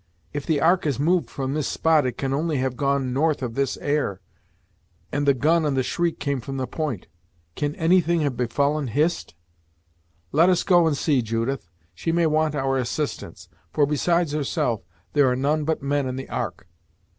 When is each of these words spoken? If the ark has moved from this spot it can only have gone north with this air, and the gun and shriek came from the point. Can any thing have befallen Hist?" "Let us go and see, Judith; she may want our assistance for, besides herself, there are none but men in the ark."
If 0.33 0.47
the 0.47 0.59
ark 0.59 0.85
has 0.85 0.97
moved 0.99 1.29
from 1.29 1.53
this 1.53 1.67
spot 1.67 2.07
it 2.07 2.17
can 2.17 2.33
only 2.33 2.57
have 2.57 2.75
gone 2.75 3.13
north 3.13 3.43
with 3.43 3.53
this 3.53 3.77
air, 3.77 4.19
and 5.11 5.27
the 5.27 5.35
gun 5.35 5.63
and 5.63 5.77
shriek 5.85 6.17
came 6.19 6.41
from 6.41 6.57
the 6.57 6.65
point. 6.65 7.05
Can 7.53 7.75
any 7.75 8.01
thing 8.01 8.21
have 8.21 8.35
befallen 8.35 8.87
Hist?" 8.87 9.35
"Let 10.31 10.49
us 10.49 10.63
go 10.63 10.87
and 10.87 10.97
see, 10.97 11.21
Judith; 11.21 11.69
she 11.93 12.11
may 12.11 12.25
want 12.25 12.55
our 12.55 12.79
assistance 12.79 13.47
for, 13.71 13.85
besides 13.85 14.31
herself, 14.31 14.81
there 15.13 15.29
are 15.29 15.35
none 15.35 15.65
but 15.65 15.83
men 15.83 16.07
in 16.07 16.15
the 16.15 16.29
ark." 16.29 16.67